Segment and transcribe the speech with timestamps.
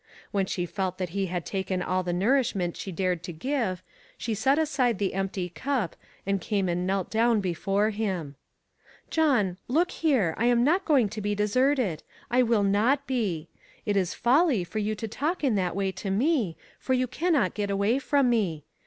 [0.31, 3.83] When she felt that he had taken all the nourishment she dared to give,
[4.17, 8.35] she set aside the empty cup, and came and knelt down before him.
[9.11, 11.99] "John, look here, I am not to be de serted.
[12.31, 13.47] I will not be.
[13.85, 17.53] It is folly for you to talk in that way to me, for you cannot
[17.53, 18.63] get away from me.